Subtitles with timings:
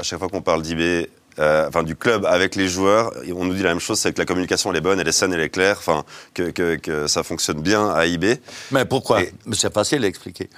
[0.00, 3.54] à chaque fois qu'on parle d'IB, euh, enfin du club avec les joueurs, on nous
[3.54, 5.40] dit la même chose, c'est que la communication elle est bonne, elle est saine, elle
[5.40, 8.24] est claire, enfin que, que, que ça fonctionne bien à IB.
[8.72, 9.22] Mais pourquoi?
[9.22, 10.48] Et- C'est facile à expliquer.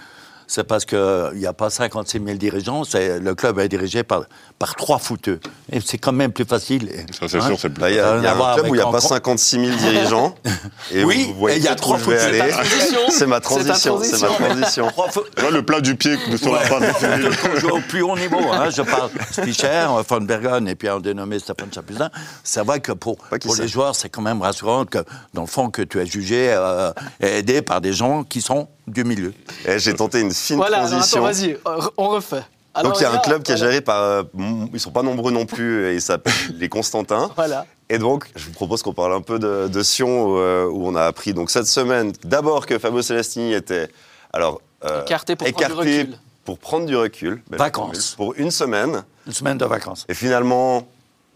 [0.46, 4.24] C'est parce qu'il n'y a pas 56 000 dirigeants, le club est dirigé par,
[4.58, 5.40] par trois footeux.
[5.70, 6.91] Et c'est quand même plus facile.
[7.12, 8.74] Ça, c'est sûr, c'est le plus Là, il y a, y a un club où
[8.74, 10.34] il n'y a pas en- 56 000 dirigeants.
[10.92, 12.38] Et Oui, vous voyez et il y a trois aller.
[12.38, 12.98] C'est ta transition.
[13.10, 14.00] C'est ma transition.
[14.02, 14.88] C'est ma transition.
[14.95, 16.80] vois, le plat du pied fin Quand
[17.54, 21.00] on joue au plus haut niveau, hein, je parle Spicher, Von Bergen et puis un
[21.00, 22.10] dénommé Stéphane Chapuisin,
[22.45, 24.98] c'est vrai que pour, Pas pour les joueurs, c'est quand même rassurant que,
[25.34, 28.68] dans le fond, que tu es jugé euh, et aidé par des gens qui sont
[28.86, 29.32] du milieu.
[29.66, 31.24] Et J'ai tenté une fine Voilà, transition.
[31.24, 31.59] attends, vas-y,
[31.96, 32.42] on refait.
[32.74, 33.70] Alors, Donc il y a un club qui est voilà.
[33.70, 34.23] géré par, euh,
[34.73, 37.30] ils sont pas nombreux non plus, et ils s'appellent les Constantins.
[37.37, 37.66] Voilà.
[37.90, 40.87] Et donc, je vous propose qu'on parle un peu de, de Sion, où, euh, où
[40.88, 43.90] on a appris donc cette semaine, d'abord que Fabio Celestini était
[44.32, 46.18] alors euh, Écarté pour prendre du recul.
[46.46, 48.14] pour prendre du recul, belle Vacances.
[48.16, 49.04] pour une semaine.
[49.26, 50.06] Une semaine de vacances.
[50.09, 50.88] Et finalement,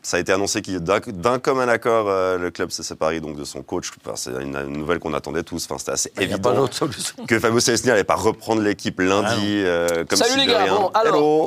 [0.06, 3.36] ça a été annoncé qu'il d'un d'un commun accord, euh, le club s'est séparé donc
[3.36, 3.90] de son coach.
[4.04, 5.64] Enfin, c'est une, une nouvelle qu'on attendait tous.
[5.68, 7.26] Enfin, c'était assez pas évident solution.
[7.26, 10.74] que Fabio Celestini n'allait pas reprendre l'équipe lundi euh, comme Salut si les gars, rien.
[10.76, 11.16] bon, alors.
[11.16, 11.46] Hello.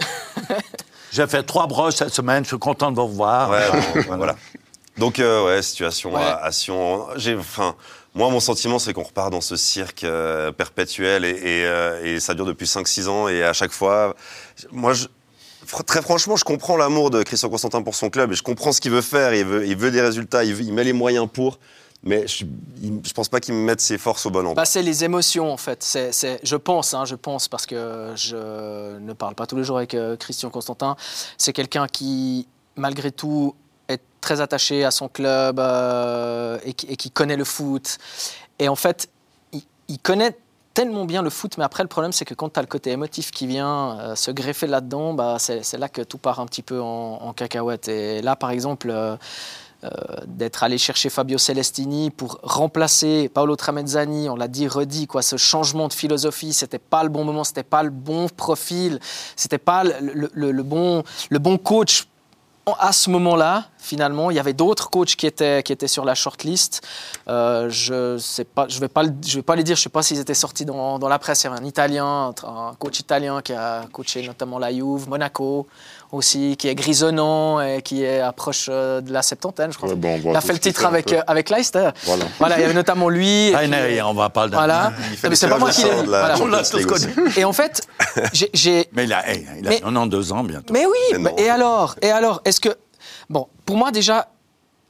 [1.12, 3.50] J'ai fait trois broches cette semaine, je suis content de vous revoir.
[3.50, 4.36] Ouais, bon, voilà.
[4.98, 6.22] Donc, euh, ouais, situation Ouais.
[6.22, 7.08] à, à Sion.
[7.16, 7.76] J'ai, enfin,
[8.14, 12.20] moi, mon sentiment, c'est qu'on repart dans ce cirque euh, perpétuel et, et, euh, et
[12.20, 13.28] ça dure depuis 5-6 ans.
[13.30, 14.16] Et à chaque fois,
[14.72, 15.08] moi, je-
[15.86, 18.82] très franchement, je comprends l'amour de Christian Constantin pour son club et je comprends ce
[18.82, 19.34] qu'il veut faire.
[19.34, 21.60] Il veut, il veut des résultats, il, met les moyens pour.
[22.02, 22.46] Mais je,
[22.82, 24.56] je pense pas qu'il mette ses forces au bon endroit.
[24.56, 25.84] Bah, c'est les émotions en fait.
[25.84, 29.78] C'est, je pense, hein, je pense parce que je ne parle pas tous les jours
[29.78, 30.96] avec euh, Christian Constantin.
[31.38, 32.48] C'est quelqu'un qui,
[32.78, 33.54] malgré tout,
[33.90, 37.98] est très attaché à son club euh, et, qui, et qui connaît le foot.
[38.60, 39.10] Et en fait,
[39.52, 40.38] il, il connaît
[40.74, 42.92] tellement bien le foot, mais après le problème c'est que quand tu as le côté
[42.92, 46.62] émotif qui vient euh, se greffer là-dedans, bah, c'est, là que tout part un petit
[46.62, 47.88] peu en, cacahuète.
[47.88, 48.90] Et là, par exemple.
[48.92, 49.16] euh,
[49.86, 49.90] euh,
[50.28, 55.38] d'être allé chercher Fabio Celestini pour remplacer Paolo Tramezzani, on l'a dit, redit, quoi, ce
[55.38, 59.00] changement de philosophie, c'était pas le bon moment, c'était pas le bon profil,
[59.38, 62.10] c'était pas le, le- le- bon, le bon coach
[62.80, 66.16] à ce moment-là, finalement, il y avait d'autres coachs qui étaient, qui étaient sur la
[66.16, 66.82] shortlist.
[67.28, 69.04] Euh, je je vais pas,
[69.56, 69.76] les dire.
[69.76, 71.44] Je sais pas s'ils étaient sortis dans, dans la presse.
[71.44, 75.68] Il y avait un Italien, un coach italien qui a coaché notamment la Juve, Monaco
[76.12, 79.90] aussi, qui est grisonnant et qui est approche euh, de la septantaine, je crois.
[79.90, 81.90] Ouais, bon, on voit il a fait le titre fait avec euh, avec Leicester.
[82.06, 82.26] Voilà.
[82.40, 83.50] Voilà, il y avait notamment lui.
[83.50, 83.78] et Ah, puis, non,
[84.10, 84.58] on va parler d'un.
[84.58, 84.92] voilà.
[85.24, 85.92] Mais c'est pas moi qui l'ai.
[86.06, 86.36] voilà.
[86.42, 87.14] On l'a tous connu.
[87.38, 87.82] Et en fait,
[88.34, 90.74] j'ai- Mais il a, hey, il a Mais- 92 ans bientôt.
[90.74, 92.70] mais oui, Mais et alors Et alors Est-ce que.
[93.30, 94.28] Bon, pour moi, déjà.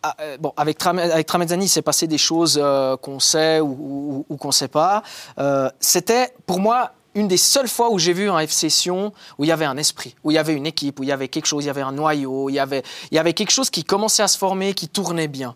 [0.04, 3.60] ah, euh, Bon, avec, Tram avec Tramezzani, il s'est passé des choses euh, qu'on sait
[3.60, 5.04] ou, ou- ou qu'on ne sait pas.
[5.38, 9.44] Euh, C'était, pour moi, une des seules fois où j'ai vu un FC Sion où
[9.44, 11.28] il y avait un esprit, où il y avait une équipe, où il y avait
[11.28, 13.70] quelque chose, il y avait un noyau, il y avait, il y avait quelque chose
[13.70, 15.56] qui commençait à se former, qui tournait bien.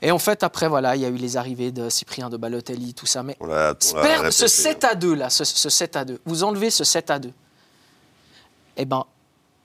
[0.00, 2.94] Et en fait, après, voilà, il y a eu les arrivées de Cyprien de Balotelli,
[2.94, 3.22] tout ça.
[3.22, 4.48] Mais Perdre ce répété.
[4.48, 7.30] 7 à 2 là, ce, ce 7 à 2, vous enlevez ce 7 à 2.
[8.76, 9.04] Eh ben,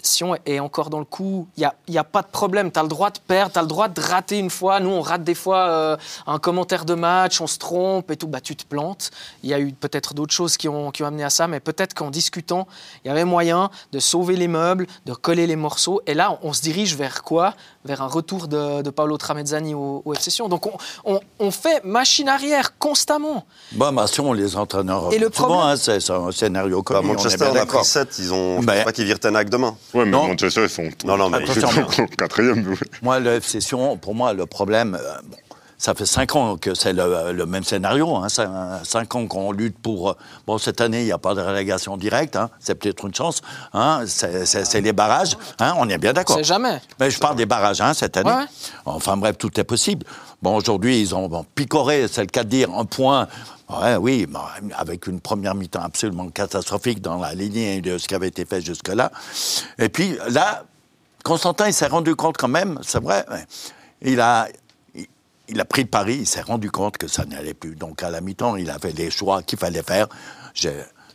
[0.01, 2.71] Sion est encore dans le coup, il n'y a, y a pas de problème.
[2.71, 4.79] Tu as le droit de perdre, tu as le droit de rater une fois.
[4.79, 8.27] Nous, on rate des fois euh, un commentaire de match, on se trompe et tout.
[8.27, 9.11] Bah, tu te plantes.
[9.43, 12.11] Il y a eu peut-être d'autres choses qui ont, amené à ça, mais peut-être qu'en
[12.11, 12.67] discutant,
[13.03, 16.01] il y avait moyen de sauver les meubles, de coller les morceaux.
[16.07, 17.53] Et là, on se dirige vers quoi?
[17.89, 20.47] Vers un retour de, de Paolo Tramezzani au, au FC Sion.
[20.47, 20.73] Donc, on,
[21.05, 23.45] on- on fait machine arrière constamment.
[23.71, 25.11] Bon, bah, si on les entraîneurs.
[25.11, 26.99] Et le souvent, problème- hein, c'est c'est un scénario Bah, connu.
[26.99, 27.79] on est Manchester, bien on a d'accord.
[27.79, 28.61] pris 7, ils ont.
[28.61, 29.75] Je Ben- pense pas qu'ils virent Tenac demain.
[29.95, 30.27] Ouais, mais Non.
[30.27, 32.63] Manchester, ils sont Non, non, mais Attention, ils sont quatrième.
[32.69, 32.77] oui.
[33.01, 35.37] Moi, le FC Sion, pour moi, le problème, euh, bon,
[35.79, 38.15] ça fait cinq ans que c'est le, le même scénario.
[38.17, 38.27] Hein,
[38.83, 40.09] cinq, ans qu'on lutte pour.
[40.11, 40.13] euh,
[40.45, 42.35] Bon, cette année, il n'y a pas de relégation directe.
[42.35, 43.41] hein, c'est peut-être une chance.
[43.73, 45.37] Hein, c'est les barrages.
[45.59, 46.35] On est bien d'accord.
[46.37, 46.81] C'est jamais.
[46.99, 48.29] Mais je parle des barrages cette année.
[48.29, 48.45] Ouais.
[48.85, 50.05] Enfin bref, tout est possible.
[50.41, 53.27] Bon, aujourd'hui, ils ont bon, picoré, c'est le cas de dire, un point.
[53.69, 54.27] Ouais, oui,
[54.77, 58.61] avec une première mi-temps absolument catastrophique dans la lignée de ce qui avait été fait
[58.61, 59.11] jusque-là.
[59.77, 60.65] Et puis là,
[61.23, 63.25] Constantin, il s'est rendu compte quand même, c'est vrai,
[64.01, 64.47] il a,
[65.49, 67.75] il, a pris le pari, il s'est rendu compte que ça n'allait plus.
[67.75, 70.07] Donc à la mi-temps, il a fait les choix qu'il fallait faire.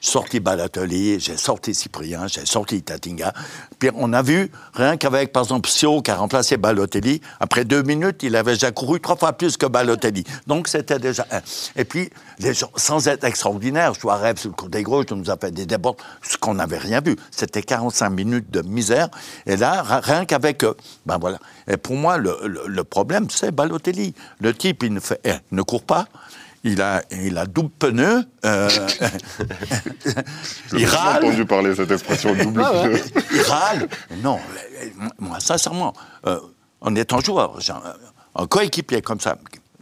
[0.04, 3.32] Sorti Balotelli, j'ai sorti Cyprien, j'ai sorti Tatinga.
[3.78, 7.82] Puis on a vu, rien qu'avec, par exemple, Sio qui a remplacé Balotelli, après deux
[7.82, 10.24] minutes, il avait déjà couru trois fois plus que Balotelli.
[10.46, 11.26] Donc c'était déjà.
[11.76, 15.50] Et puis, les gens, sans être extraordinaire, Suarez sur le côté gauche nous a fait
[15.50, 17.16] des débords, ce qu'on n'avait rien vu.
[17.30, 19.08] C'était 45 minutes de misère.
[19.46, 20.62] Et là, rien qu'avec.
[20.64, 20.74] euh,
[21.06, 21.38] ben voilà.
[21.66, 24.14] Et pour moi, le, le- le problème, c'est Balotelli.
[24.40, 26.06] Le type, il ne, fait, eh, ne court pas.
[26.64, 28.24] Il a, il a double pneu.
[28.44, 28.68] euh,
[30.70, 31.24] J'ai il jamais râle.
[31.24, 32.62] entendu parler de cette expression double.
[32.64, 33.02] Ah ouais.
[33.32, 33.88] il râle.
[34.22, 34.38] Non,
[35.18, 35.92] moi, sincèrement,
[36.26, 36.40] euh,
[36.80, 37.72] en étant joueur, j'ai
[38.34, 39.36] un, coéquipier comme ça,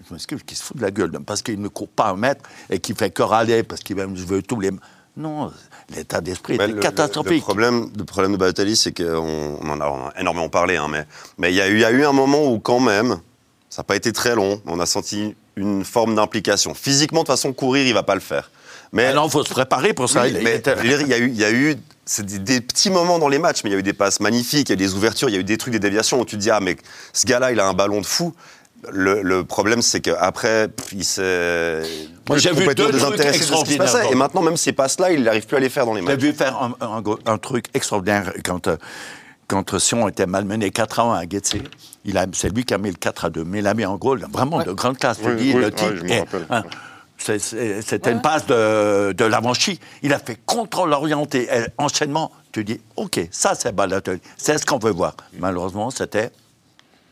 [0.09, 2.49] je m'excuse, qui se fout de la gueule, parce qu'il ne court pas un mètre
[2.71, 4.71] et qui fait que râler, parce qu'il veut tous les.
[5.15, 5.53] Non,
[5.95, 7.33] l'état d'esprit le- catastrophique.
[7.35, 11.07] le problème, le problème de Balotelli, c'est qu'on on en, a, énormément parlé, hein, mais
[11.37, 13.19] mais il y, a eu- il y a eu un moment où quand même,
[13.69, 16.75] ça n'a pas été très long, on a senti une forme d'implication.
[16.75, 18.51] Physiquement, de toute façon, courir, il va pas le faire.
[18.93, 20.23] Mais Alors, il faut se préparer pour ça.
[20.23, 21.77] Oui, il mais y a eu, il y a eu
[22.19, 24.69] des, des petits moments dans les matchs, mais il y a eu des passes magnifiques,
[24.69, 26.25] il y a eu des ouvertures, il y a eu des trucs, des déviations où
[26.25, 26.77] tu te dis ah mais
[27.15, 28.35] ce gars-là, il a un ballon de fou.
[28.91, 31.83] Le, le problème, c'est qu'après, il s'est
[32.29, 34.11] Moi, j'ai vu complètement trucs désintéressé de ce qui se passait.
[34.11, 36.19] Et maintenant, même ces passes-là, il n'arrive plus à les faire dans les J'ai matchs.
[36.21, 38.77] vu faire un, un gros- un truc extraordinaire quand, euh,
[39.53, 41.27] quand Sion était malmené 4 à 1 à
[42.17, 43.45] a- C'est lui qui a mis le 4 à 2.
[43.45, 44.65] Mais il a mis en goal vraiment Ouais.
[44.65, 45.19] de grande classe.
[45.23, 46.63] Oui, dis, oui, le type est- hein,
[47.19, 48.13] C'était Ouais.
[48.15, 49.79] une passe de, de Lavanchi.
[50.03, 52.33] Il a fait contrôle orienté, enchaînement.
[52.51, 54.21] Tu dis, OK, ça c'est Balotelli.
[54.37, 55.15] C'est ce qu'on veut voir.
[55.39, 56.31] Malheureusement, c'était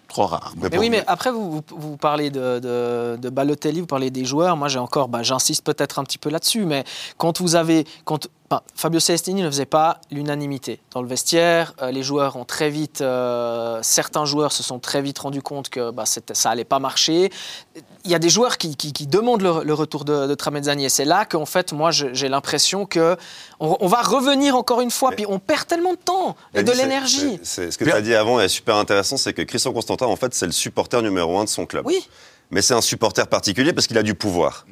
[0.08, 0.52] trop rare.
[0.60, 4.24] Mais oui, mais après, vous, vous, vous parlez de, de, de Balotelli, vous parlez des
[4.24, 4.56] joueurs.
[4.56, 6.82] Moi, j'ai encore, bah, j'insiste peut-être un petit peu là-dessus, mais
[7.16, 7.86] quand vous avez.
[8.04, 10.80] Quand, enfin, Fabio Celestini ne faisait pas l'unanimité.
[10.92, 13.00] Dans le vestiaire, euh, les joueurs ont très vite.
[13.00, 16.78] euh, certains joueurs se sont très vite rendus compte que bah, c'était- ça allait pas
[16.78, 17.30] marcher.
[18.04, 20.84] Il y a des joueurs qui, qui- qui demandent le, le retour de, de Tramezzani.
[20.84, 23.16] Et c'est là qu'en fait, moi, j'ai l'impression que
[23.60, 26.62] on, on va revenir encore une fois, Mais- puis on perd tellement de temps et
[26.62, 27.38] de l'énergie.
[27.44, 30.34] Ce que tu as dit avant est super intéressant, c'est que Christian Constantin, en fait,
[30.34, 31.86] c'est le supporter numéro un de son club.
[31.86, 32.08] Oui.
[32.52, 34.66] Mais c'est un supporter particulier parce qu'il a du pouvoir.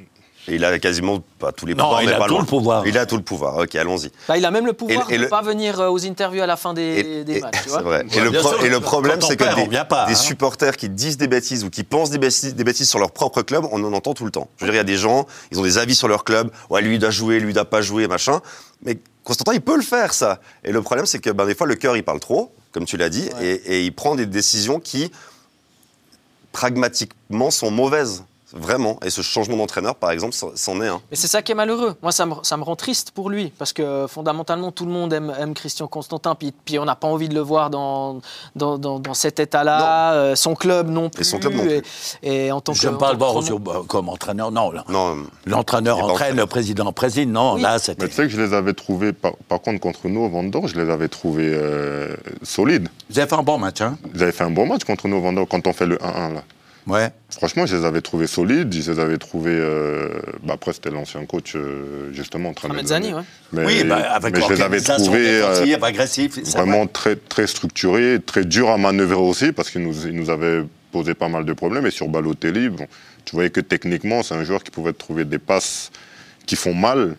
[0.49, 2.41] Et il a quasiment pas tous les Non, pouvoirs, il mais a pas tout loin.
[2.41, 2.87] le pouvoir.
[2.87, 3.57] Il a tout le pouvoir.
[3.59, 4.11] Ok, allons-y.
[4.27, 6.05] Bah, il a même le pouvoir Et- et de ne le- pas venir euh, aux
[6.07, 6.83] interviews à la fin des,
[7.21, 7.57] Et- des et- matchs.
[7.65, 7.83] c'est vrai.
[7.85, 10.15] Ouais, le bien pro- sûr, et le problème, c'est que perd, des, pas, hein.
[10.15, 13.43] supporters qui disent des bêtises ou qui pensent des bêtises, des bêtises sur leur propre
[13.43, 14.49] club, on en entend tout le temps.
[14.57, 16.51] Je veux dire, il y a des gens, ils ont des avis sur leur club.
[16.71, 18.41] Ouais, lui il doit jouer, lui il doit pas jouer, machin.
[18.83, 20.41] Mais Constantin, il peut le faire, ça.
[20.65, 22.97] Et le problème, c'est que ben, des fois, le cœur, il parle trop, comme tu
[22.97, 25.11] l'as dit, et, et il prend des décisions qui,
[26.53, 28.25] pragmatiquement, sont mauvaises.
[28.53, 28.99] Vraiment.
[29.05, 31.01] Et ce changement d'entraîneur, par exemple, c'en- est un.
[31.11, 31.95] Mais c'est ça qui est malheureux.
[32.03, 33.53] Moi, ça me, ça me rend triste pour lui.
[33.59, 36.35] Parce que fondamentalement, tout le monde aime, aime Christian Constantin.
[36.35, 38.21] Puis, puis on n'a pas envie de le voir dans,
[38.57, 40.13] dans, dans, dans cet état-là.
[40.15, 41.25] Euh, son club non plus.
[41.25, 41.83] son club non plus.
[42.23, 42.79] Et, et en tant que.
[42.79, 44.51] Je pas le que voir aussi, euh, comme entraîneur.
[44.51, 44.73] Non,
[45.47, 46.37] L'entraîneur pas entraîne, entraîneur.
[46.37, 47.31] le président préside.
[47.31, 47.61] Non, Oui.
[47.63, 48.09] là, Mais c'était.
[48.09, 50.79] tu sais que je les avais trouvés, par, par contre, contre nous au Vendor, je
[50.81, 52.89] les avais trouvés euh, solides.
[53.11, 55.17] Vous avez fait un bon match, hein Ils avaient fait un bon match contre nous
[55.17, 56.43] au Vendor quand on fait le 1-1 là.
[57.31, 59.51] Franchement, je les avais trouvés solides, je les avais trouvés.
[59.55, 62.87] Euh, bah après, c'était l'ancien coach, euh, justement, en train de.
[62.87, 63.21] Zani, ouais.
[63.53, 68.45] Mais, oui, avec mais je les avais trouvés euh, agressifs, vraiment très, très structurés, très
[68.45, 71.87] durs à manœuvrer aussi, parce qu'ils nous, ils nous avaient posé pas mal de problèmes.
[71.87, 72.87] Et sur Balotelli, bon,
[73.27, 75.91] tu voyais que techniquement, c'est un joueur qui pouvait trouver des passes
[76.47, 77.17] qui font mal.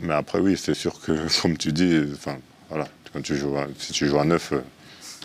[0.00, 2.38] Mais après, oui, c'est sûr que, comme tu dis, enfin,
[2.70, 4.54] voilà, quand tu joues à, si tu joues à 9.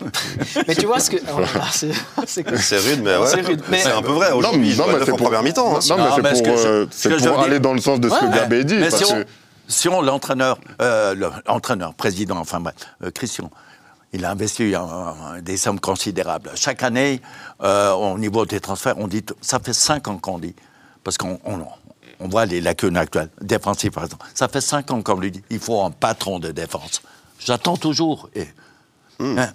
[0.68, 1.16] Mais tu vois ce que.
[1.72, 1.92] C'est-
[2.26, 3.26] c'est c'est rude, mais ouais.
[3.26, 4.32] C'est rude, mais- C'est un peu vrai.
[4.32, 5.76] Aujourd'hui, il joue à neuf en première mi-temps.
[5.76, 5.80] hein.
[5.88, 8.08] Non, mais Non, mais c'est ce pour, euh, c'est pour aller dans le sens de
[8.08, 8.34] ce Ouais, que.
[8.34, 8.74] Gabé dit.
[8.76, 9.26] Mais parce si on, que-
[9.68, 13.50] si on l'entraîneur, euh, le- l'entraîneur, président, enfin bref, euh, Christian,
[14.12, 16.50] il a investi un- des sommes considérables.
[16.54, 17.20] Chaque année,
[17.62, 20.54] euh, au niveau des transferts, on dit, ça fait cinq ans qu'on dit,
[21.04, 21.60] parce qu'on on,
[22.20, 24.26] on voit les lacunes actuelles, défensives par exemple.
[24.34, 27.02] Ça fait cinq ans qu'on lui dit, il faut un patron de défense.
[27.38, 28.28] J'attends toujours.
[28.34, 28.46] Et,
[29.22, 29.52] hein,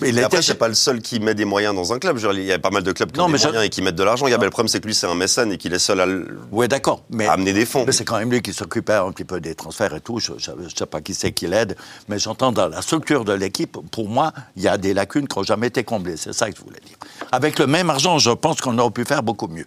[0.00, 2.18] mais après, c'est pas le seul qui met des moyens dans un club.
[2.32, 3.96] Il y a pas mal de clubs qui Non, ont des moyens et qui mettent
[3.96, 4.26] de l'argent.
[4.26, 7.02] Le problème, c'est que lui, c'est un mécène et qu'il est seul à d'accord.
[7.10, 7.84] Mais à amener des fonds.
[7.86, 10.18] Mais c'est quand même lui qui s'occupait un petit peu des transferts et tout.
[10.18, 11.76] Je ne sais pas qui c'est qui l'aide,
[12.08, 15.38] mais j'entends dans la structure de l'équipe, pour moi, il y a des lacunes qui
[15.38, 16.16] n'ont jamais été comblées.
[16.16, 16.96] C'est ça que je voulais dire.
[17.32, 19.66] Avec le même argent, je pense qu'on aurait pu faire beaucoup mieux.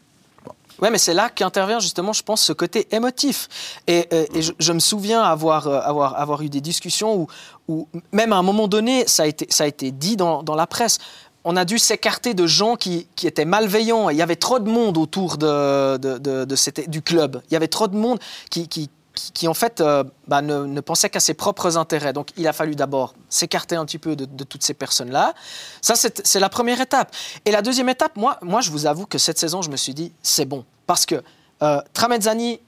[0.82, 3.48] Ouais, mais c'est là qu'intervient justement, je pense, ce côté émotif.
[3.88, 4.26] Et, euh,
[4.60, 7.28] je, me souviens avoir, euh, avoir, avoir eu des discussions où,
[7.68, 10.56] où, même à un moment donné, ça a été, ça a été dit dans, dans
[10.56, 10.98] la presse.
[11.44, 14.10] On a dû s'écarter de gens qui, qui étaient malveillants.
[14.10, 16.46] Il y avait trop de monde autour de, de, de-
[16.88, 17.42] du club.
[17.50, 18.20] Il y avait trop de monde
[18.50, 22.14] qui, qui, qui, qui, en fait, euh, bah, ne, ne pensait qu'à ses propres intérêts.
[22.14, 25.34] Donc, il a fallu d'abord s'écarter un petit peu de, de toutes ces personnes-là.
[25.82, 27.14] Ça, c'est la première étape.
[27.46, 29.94] Et la deuxième étape, moi, moi, je vous avoue que cette saison, je me suis
[29.94, 30.64] dit, c'est bon.
[30.88, 31.22] Parce que
[31.62, 32.60] euh, Tramezzani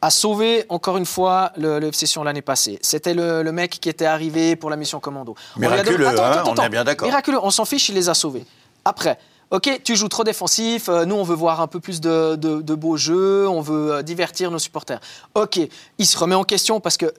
[0.00, 2.78] a sauvé, encore une fois, le, le FC Sion l'année passée.
[2.82, 5.34] C'était le, le mec qui était arrivé pour la mission commando.
[5.56, 7.08] On lui a donné- Miraculeux, hein, on est bien d'accord.
[7.08, 8.46] Miraculeux, on s'en fiche, il les a sauvés.
[8.84, 9.18] Après,
[9.50, 12.96] ok, tu joues trop défensif, euh, nous on veut voir un peu plus de, beaux
[12.96, 15.00] jeux, on veut euh, divertir nos supporters.
[15.34, 15.58] Ok,
[15.98, 17.12] il se remet en question parce que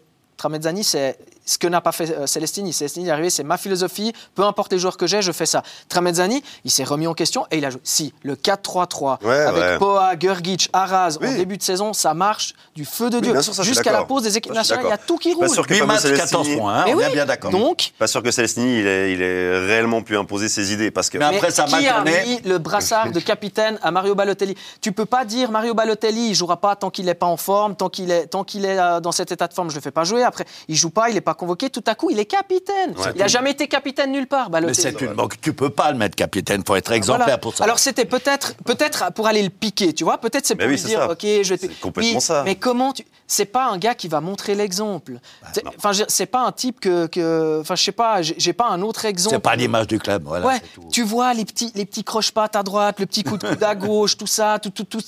[0.43, 2.71] Tramezzani, c'est ce que n'a pas fait euh, Celestini.
[2.71, 5.63] Celestini est arrivé, c'est ma philosophie, peu importe les joueurs que j'ai, je fais ça.
[5.89, 7.81] Tramezzani, il s'est remis en question et il a joué.
[7.83, 9.77] Si, le 4-3-3, Ouais, avec ouais.
[9.79, 11.35] Poa, Gergic, Arraz, en Oui.
[11.35, 13.33] début de saison, ça marche du feu de Dieu.
[13.63, 15.49] Jusqu'à la pause des équipes nationales, il y a tout qui Pas roule.
[15.49, 17.51] sûr que 8 Fabio matchs, 14 Celestini- points, hein, on est bien d'accord.
[17.51, 20.91] Donc, Pas sûr que Celestini, il est, il est réellement pu imposer ses idées.
[20.91, 21.17] Parce que.
[21.17, 24.55] Mais après, ça qui a mis le brassard de capitaine à Mario Balotelli?
[24.79, 27.75] Tu peux pas dire Mario Balotelli, il jouera pas tant qu'il n'est pas en forme,
[27.75, 29.91] tant qu'il est, tant qu'il est euh, dans cet état de forme, je le fais
[29.91, 30.23] pas jouer.
[30.29, 31.69] Après, il joue pas, il n'est pas convoqué.
[31.69, 32.91] Tout à coup, il est capitaine.
[32.97, 33.11] Ouais.
[33.15, 35.15] il a jamais été capitaine nulle part, Mais c'est une.
[35.41, 36.63] Tu peux pas le mettre capitaine.
[36.65, 37.37] faut être exemplaire Voilà.
[37.37, 37.63] pour ça.
[37.65, 40.17] Alors c'était peut-être peut-être pour aller le piquer, tu vois.
[40.17, 41.11] Peut-être c'est Mais pour oui, lui dire, ça.
[41.11, 41.57] ok, je vais.
[41.57, 42.43] te- complètement Oui, ça.
[42.45, 45.13] Mais comment tu C'est pas un gars qui va montrer l'exemple.
[45.13, 45.71] Non.
[45.77, 49.05] Enfin, c'est pas un type que, que- enfin, je sais pas, j'ai pas un autre
[49.05, 49.35] exemple.
[49.35, 50.23] c'est pas l'image du club.
[50.25, 53.47] Voilà, Ouais, tu vois les petits, les petits croche-pattes à droite, le petit coup de
[53.47, 54.99] coude à gauche, tout ça, tout, tout, tout-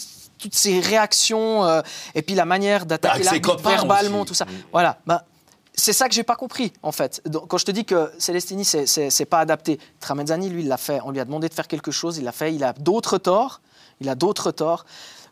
[0.41, 1.81] toutes ces réactions, euh,
[2.15, 4.27] et puis la manière d'attaquer l'arbitre copains verbalement, aussi.
[4.29, 4.45] tout ça.
[4.71, 4.97] Voilà.
[5.05, 5.23] Bah,
[5.73, 7.21] c'est ça que j'ai pas compris, en fait.
[7.25, 10.99] Donc, quand je te dis que Celestini, c'est- pas adapté, Tramezzani, lui, il l'a fait.
[11.05, 12.53] On lui a demandé de faire quelque chose, il l'a fait.
[12.53, 13.61] Il a d'autres torts,
[14.01, 14.85] il a d'autres torts,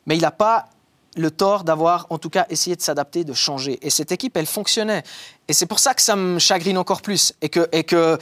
[0.05, 0.67] mais il n'a pas
[1.17, 3.79] le tort d'avoir, en tout cas, essayé de s'adapter, de changer.
[3.85, 5.03] Et cette équipe, elle fonctionnait.
[5.47, 7.33] Et c'est pour ça que ça me chagrine encore plus.
[7.41, 8.17] Et que, et que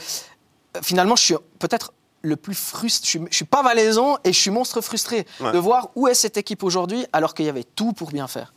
[0.82, 3.04] finalement, je suis peut-être le plus frustré.
[3.04, 5.52] Je suis, je suis pas valaisan et je suis monstre frustré Ouais.
[5.52, 8.52] de voir où est cette équipe aujourd'hui alors qu'il y avait tout pour bien faire.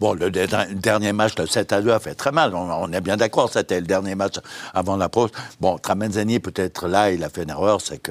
[0.00, 2.54] Bon, le dernier match, le 7 à 2, a fait très mal.
[2.54, 4.34] On, on est bien d'accord, c'était le dernier match
[4.74, 5.30] avant la pause.
[5.60, 8.10] Bon, Tramenzani, peut-être là, il a fait une erreur, c'est que,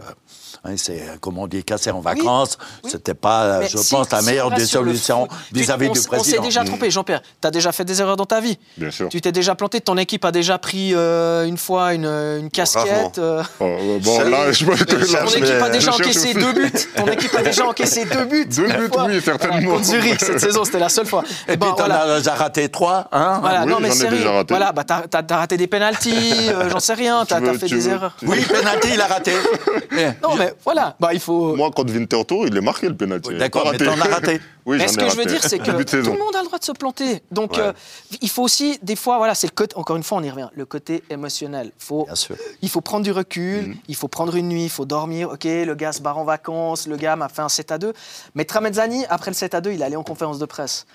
[0.64, 2.58] hein, c'est, comme on dit, cassé en vacances.
[2.84, 2.90] oui.
[2.92, 6.18] C'était pas, Mais je si- pense, la si meilleure des solutions vis-à-vis du président.
[6.20, 7.22] On s'est déjà trompé, Jean-Pierre.
[7.42, 8.58] Tu as déjà fait des erreurs dans ta vie.
[8.78, 9.10] Bien sûr.
[9.10, 9.82] Tu t'es déjà planté.
[9.82, 13.18] Ton équipe a déjà pris euh, une fois une, une casquette.
[13.20, 16.72] euh, Oh, euh, bon, là, je peux te ton équipe a déjà encaissé deux buts.
[16.96, 18.46] Ton équipe a déjà encaissé deux buts.
[18.46, 19.56] Deux buts, oui, certainement.
[19.58, 21.24] Voilà, contre Zurich cette saison, c'était la seule fois.
[21.56, 22.16] Et Eh puis, ben, t'en voilà.
[22.16, 24.46] as raté trois, hein Voilà, Oui, non mais raté.
[24.50, 27.58] Voilà, bah t'as as, raté des pénalties, euh, j'en sais rien, t'as Tu as veux-
[27.58, 28.16] fait des veux- erreurs.
[28.24, 29.32] Oui, penalty, il a raté.
[30.22, 31.56] Non mais voilà, bah il faut.
[31.56, 33.30] Moi, contre Winterthur, il est marqué le penalty.
[33.30, 34.42] Oui, d'accord, mais t'en as raté.
[34.66, 36.60] oui, Mais ce que je veux dire, c'est que tout le monde a le droit
[36.60, 37.24] de se planter.
[37.32, 37.60] Donc, Ouais.
[37.60, 37.74] euh,
[38.22, 40.50] il faut aussi, des fois, voilà, c'est le côté, encore une fois, on y revient,
[40.54, 41.72] le côté émotionnel.
[41.78, 42.36] Faut, Bien sûr.
[42.62, 45.30] Il faut prendre du recul, il faut prendre une nuit, il faut dormir.
[45.32, 47.94] Ok, le gars se barre en vacances, le gars m'a fait un 7 à 2.
[48.34, 50.86] Mais Tramezzani, après le 7 à 2, il est allé en conférence de presse.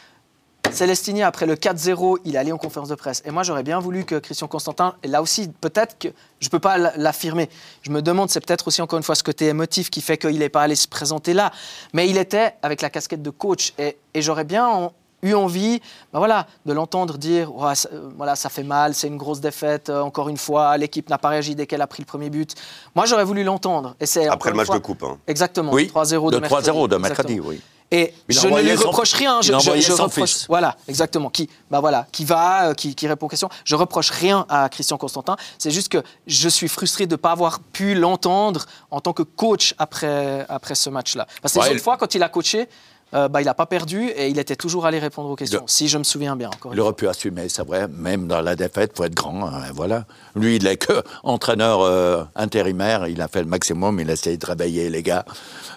[0.74, 3.22] Celestini, après le 4-0, il est allé en conférence de presse.
[3.24, 6.08] Et moi, j'aurais bien voulu que Christian Constantin, et là aussi, peut-être que
[6.40, 7.48] je ne peux pas l'affirmer.
[7.82, 10.38] Je me demande, c'est peut-être aussi encore une fois ce côté émotif qui fait qu'il
[10.38, 11.50] n'est pas allé se présenter là.
[11.92, 13.72] Mais il était avec la casquette de coach.
[13.78, 15.80] Et, et j'aurais bien en- eu envie
[16.14, 19.40] ben voilà, de l'entendre dire Ouais, ça, euh, voilà, ça fait mal, c'est une grosse
[19.40, 22.30] défaite, euh, encore une fois, l'équipe n'a pas réagi dès qu'elle a pris le premier
[22.30, 22.54] but.
[22.94, 23.94] Moi, j'aurais voulu l'entendre.
[24.00, 25.02] Et c'est encore Après le match fois- de coupe.
[25.02, 25.18] hein.
[25.26, 27.48] Exactement, Oui, 3-0 de, de 3-0 de mercredi, Exactement.
[27.50, 27.60] oui.
[27.92, 29.42] Et Il je ne lui son- reproche rien.
[29.42, 30.46] Je, a je- je son reproche, fils.
[30.48, 31.28] Voilà, exactement.
[31.28, 33.48] Qui, bah voilà, qui va, euh, qui, qui répond aux questions.
[33.64, 35.36] Je reproche rien à Christian Constantin.
[35.58, 39.22] C'est juste que je suis frustré de ne pas avoir pu l'entendre en tant que
[39.24, 41.26] coach après, après ce match-là.
[41.42, 42.68] Parce que Ouais, les il- fois, quand il a coaché,
[43.14, 45.60] euh, bah, il n'a pas perdu et il était toujours allé répondre aux questions.
[45.60, 46.48] Le- Si je me souviens bien.
[46.48, 49.62] Encore Il aurait pu assumer, c'est vrai, même dans la défaite, faut être grand, hein,
[49.74, 50.04] voilà.
[50.36, 50.92] Lui, il est que
[51.24, 55.24] entraîneur euh, intérimaire, il a fait le maximum, il a essayé de réveiller les gars.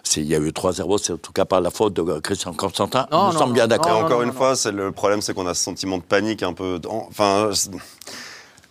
[0.04, 2.54] S'il y a eu 3-0, c'est en tout cas pas la faute de euh, Christian
[2.54, 3.08] Constantin.
[3.12, 3.54] Non, Nous non, sommes non.
[3.56, 3.98] bien d'accord.
[3.98, 6.44] Encore non, une non, fois, c'est le problème, c'est qu'on a ce sentiment de panique
[6.44, 6.80] un peu.
[6.88, 7.50] Enfin,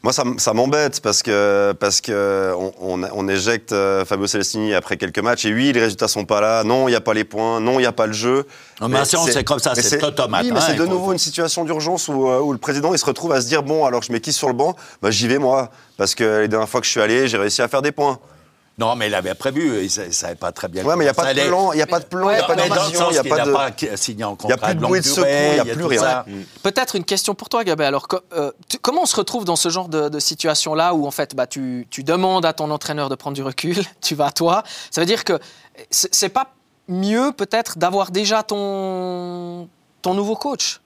[0.02, 4.96] moi, ça, m'embête parce que parce que on, on, on éjecte euh, Fabio Celestini après
[4.96, 6.64] quelques matchs et oui, les résultats sont pas là.
[6.64, 7.60] Non, il n'y a pas les points.
[7.60, 8.44] Non, il n'y a pas le jeu.
[8.80, 10.84] Non, mais si on c'est comme ça, mais c'est automate, Oui, mais hein, c'est de
[10.84, 13.46] faut- nouveau une situation d'urgence où, euh, où le président il se retrouve à se
[13.46, 14.74] dire bon, alors je mets qui sur le banc?
[15.00, 17.62] Bah, j'y vais moi parce que les dernières fois que je suis allé, j'ai réussi
[17.62, 18.18] à faire des points.
[18.78, 20.82] Non, mais il avait prévu, il ne savait pas très bien.
[20.82, 22.34] Ouais, mais il n'y a pas de plan, il n'y a pas de plan, il
[22.34, 22.56] n'y a pas
[22.92, 23.52] sens il n'y a pas de.
[23.52, 25.84] pas signé en y a contrat plus de bruit de secours, il y a plus
[25.84, 26.00] rien.
[26.00, 26.24] ça.
[26.62, 27.84] Peut-être une question pour toi, Gabé.
[27.84, 28.50] Alors, euh,
[28.80, 32.46] comment on se retrouve dans ce genre de, situation-là où, en fait, bah, tu, demandes
[32.46, 35.38] à ton entraîneur de prendre du recul, tu vas à toi Ça veut dire que
[35.90, 36.54] c'est pas
[36.88, 39.68] mieux, peut-être, d'avoir déjà ton,
[40.00, 40.80] ton nouveau coach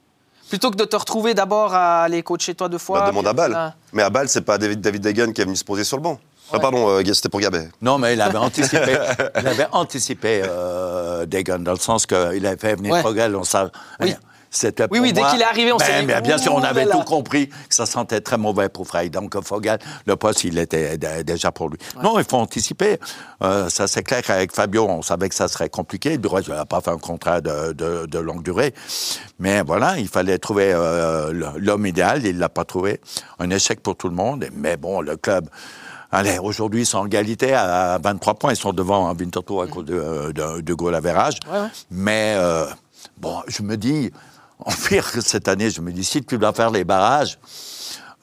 [0.48, 3.00] Plutôt que de te retrouver d'abord à aller coacher toi deux fois.
[3.00, 3.52] Bah, demande puis à Bâle.
[3.52, 6.04] là- Mais à Bâle, c'est pas David, Degan qui est venu se poser sur le
[6.04, 6.20] banc.
[6.52, 7.68] Ah, pardon, euh, c'était pour Gabet.
[7.82, 8.96] Non, mais il avait anticipé,
[9.40, 13.02] il avait anticipé euh, Degan, dans le sens qu'il avait fait venir Ouais.
[13.02, 13.34] Fogel.
[13.36, 14.14] On sa- Oui.
[14.48, 16.62] C'était Oui, oui, dès qu'il est arrivé, on s'est Ben, dit, mais Bien sûr, on
[16.62, 16.96] avait là là.
[16.96, 19.10] tout compris que ça sentait très mauvais pour Frey.
[19.10, 21.78] Donc, Fogel, le poste, il était déjà pour lui.
[22.02, 22.98] Non, il faut anticiper.
[23.42, 26.16] Euh, ça, c'est clair qu'avec Fabio, on savait que ça serait compliqué.
[26.16, 28.72] Du reste, il n'a pas fait un contrat de, de- de longue durée.
[29.40, 32.24] Mais voilà, il fallait trouver euh, l'homme idéal.
[32.24, 33.00] Il ne l'a pas trouvé.
[33.40, 34.46] Un échec pour tout le monde.
[34.54, 35.50] Mais bon, le club.
[36.12, 38.52] Allez, aujourd'hui, ils sont en égalité à 23 points.
[38.52, 41.38] Ils sont devant Winterthur à cause de, de, de goal average.
[41.50, 41.68] Ouais, ouais.
[41.90, 42.66] Mais, euh,
[43.18, 44.12] bon, je me dis,
[44.64, 47.38] en pire que cette année, je me dis, si tu dois faire les barrages,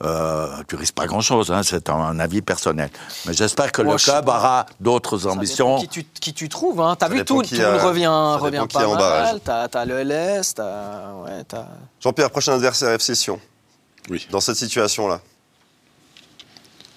[0.02, 2.90] euh, tu risques pas grand-chose, hein, c'est un, avis personnel.
[3.26, 5.78] Mais j'espère que le club aura d'autres ambitions.
[5.78, 6.96] Qui tu, qui tu trouves, hein.
[6.98, 8.06] T'as vu tout, tout le monde revient,
[8.40, 9.40] revient pas mal.
[9.44, 11.12] T'as as le LS, t'as...
[11.22, 11.42] Ouais,
[12.00, 13.38] Jean-Pierre, prochain adversaire F Session.
[14.10, 14.26] Oui.
[14.30, 15.20] Dans cette situation-là.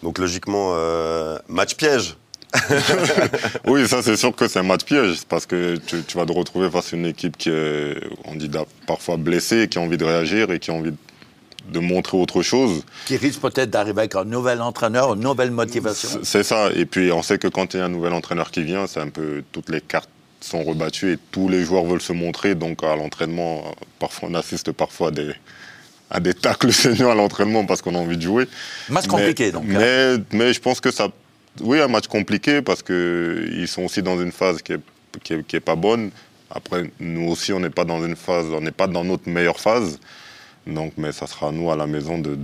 [0.03, 2.15] Donc logiquement, euh, match piège.
[3.67, 6.69] oui, ça c'est sûr que c'est un match piège parce que tu, vas te retrouver
[6.69, 8.49] face à une équipe qui est, on dit
[8.85, 10.97] parfois blessée, qui a envie de réagir et qui a envie de
[11.71, 12.83] de montrer autre chose.
[13.05, 16.19] Qui risque peut-être d'arriver avec un nouvel entraîneur, une nouvelle motivation.
[16.23, 16.69] C'est ça.
[16.73, 18.99] Et puis on sait que quand il y a un nouvel entraîneur qui vient, c'est
[18.99, 22.55] un peu toutes les cartes sont rebattues et tous les joueurs veulent se montrer.
[22.55, 25.33] Donc à l'entraînement, parfois on assiste parfois à des,
[26.09, 28.47] à des tacles seniors à l'entraînement parce qu'on a envie de jouer.
[28.89, 29.63] Match compliqué donc.
[29.63, 29.77] Hein.
[29.79, 31.09] Mais, mais je pense que ça,
[31.61, 34.79] oui, un match compliqué parce que ils sont aussi dans une phase qui est,
[35.23, 36.11] qui est, qui est pas bonne.
[36.49, 39.59] Après, nous aussi, on n'est pas dans une phase, on n'est pas dans notre meilleure
[39.59, 39.99] phase.
[40.65, 42.37] Donc, mais ça sera à nous à la maison de,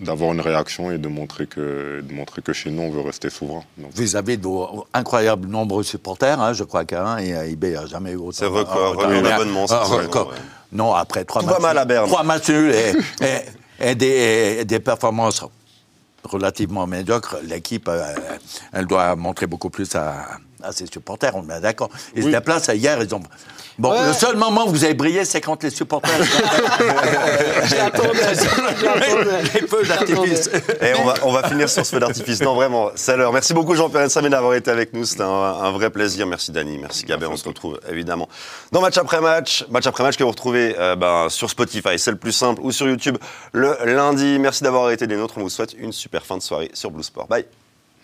[0.00, 3.30] d'avoir une réaction et de montrer que, de montrer que chez nous, on veut rester
[3.30, 3.62] souverain.
[3.94, 4.48] Vous avez de
[4.94, 8.32] incroyables nombreux supporters, hein, je crois qu'un et IB n'a jamais eu autant.
[8.32, 9.66] C'est record, record d'abonnement.
[9.66, 10.34] record.
[10.72, 11.60] Non, après trois matchs.
[11.60, 12.06] mal à Berne.
[12.08, 12.92] Trois matchs et,
[13.80, 15.44] et, des, des, performances
[16.24, 17.36] relativement médiocres.
[17.42, 18.14] L'équipe, euh,
[18.72, 20.26] elle doit montrer beaucoup plus à,
[20.62, 21.88] à ses supporters, on est d'accord.
[22.14, 22.30] Ils oui.
[22.30, 23.22] se déplacent hier, ils ont
[23.78, 26.10] Bon, le seul moment où vous avez brillé, c'est quand les supporters.
[29.54, 30.50] Les feux d'artifice.
[30.82, 32.42] Et on va, on va finir sur ce feu d'artifice.
[32.42, 33.32] Non, vraiment, c'est l'heure.
[33.32, 35.06] Merci beaucoup, Jean-Pierre Samé, d'avoir été avec nous.
[35.06, 36.26] C'était un, vrai plaisir.
[36.26, 36.76] Merci, Dani.
[36.78, 37.26] Merci, Gabé.
[37.26, 38.28] On se retrouve évidemment
[38.70, 39.64] dans Match après Match.
[39.70, 42.72] Match après Match que vous retrouvez euh, ben, sur Spotify, c'est le plus simple, ou
[42.72, 43.16] sur YouTube
[43.52, 44.38] le lundi.
[44.38, 45.38] Merci d'avoir été des nôtres.
[45.38, 47.28] On vous souhaite une super fin de soirée sur Blue Sport.
[47.28, 47.46] Bye.